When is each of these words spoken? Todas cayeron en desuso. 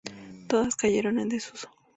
Todas 0.47 0.75
cayeron 0.75 1.19
en 1.19 1.29
desuso. 1.29 1.69